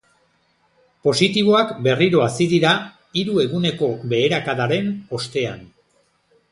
[1.07, 2.73] Positiboak berriro hazi dira
[3.21, 5.67] hiru eguneko beherakadaren ostean.